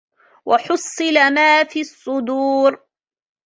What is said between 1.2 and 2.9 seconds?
مَا فِي الصُّدُورِ